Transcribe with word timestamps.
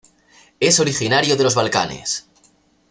Es 0.59 0.79
originario 0.79 1.37
de 1.37 1.43
los 1.43 1.53
Balcanes. 1.53 2.27